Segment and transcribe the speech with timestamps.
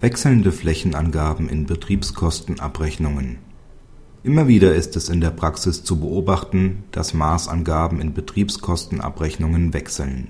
[0.00, 3.38] Wechselnde Flächenangaben in Betriebskostenabrechnungen
[4.22, 10.28] Immer wieder ist es in der Praxis zu beobachten, dass Maßangaben in Betriebskostenabrechnungen wechseln.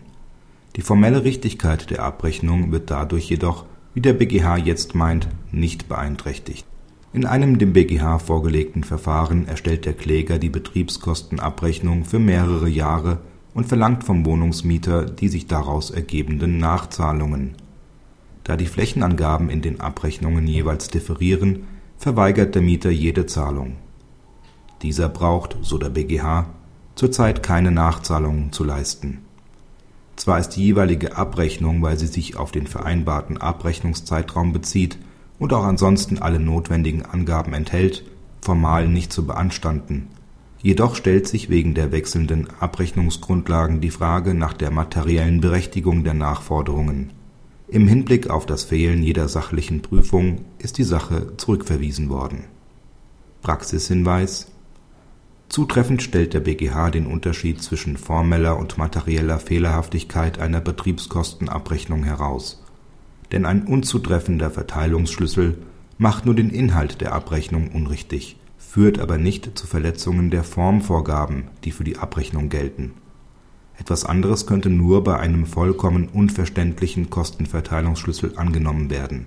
[0.76, 6.64] Die formelle Richtigkeit der Abrechnung wird dadurch jedoch, wie der BGH jetzt meint, nicht beeinträchtigt.
[7.12, 13.18] In einem dem BGH vorgelegten Verfahren erstellt der Kläger die Betriebskostenabrechnung für mehrere Jahre
[13.52, 17.54] und verlangt vom Wohnungsmieter die sich daraus ergebenden Nachzahlungen
[18.48, 21.64] da die Flächenangaben in den Abrechnungen jeweils differieren,
[21.98, 23.76] verweigert der Mieter jede Zahlung.
[24.80, 26.46] Dieser braucht, so der BGH,
[26.94, 29.18] zurzeit keine Nachzahlungen zu leisten.
[30.16, 34.96] Zwar ist die jeweilige Abrechnung, weil sie sich auf den vereinbarten Abrechnungszeitraum bezieht
[35.38, 38.02] und auch ansonsten alle notwendigen Angaben enthält,
[38.40, 40.08] formal nicht zu beanstanden,
[40.62, 47.10] jedoch stellt sich wegen der wechselnden Abrechnungsgrundlagen die Frage nach der materiellen Berechtigung der Nachforderungen
[47.70, 52.44] im Hinblick auf das Fehlen jeder sachlichen Prüfung ist die Sache zurückverwiesen worden.
[53.42, 54.50] Praxishinweis
[55.50, 62.62] Zutreffend stellt der BGH den Unterschied zwischen formeller und materieller Fehlerhaftigkeit einer Betriebskostenabrechnung heraus.
[63.32, 65.58] Denn ein unzutreffender Verteilungsschlüssel
[65.98, 71.72] macht nur den Inhalt der Abrechnung unrichtig, führt aber nicht zu Verletzungen der Formvorgaben, die
[71.72, 72.92] für die Abrechnung gelten
[73.78, 79.26] etwas anderes könnte nur bei einem vollkommen unverständlichen Kostenverteilungsschlüssel angenommen werden.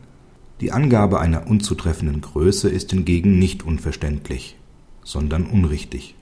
[0.59, 4.58] Die Angabe einer unzutreffenden Größe ist hingegen nicht unverständlich,
[5.03, 6.16] sondern unrichtig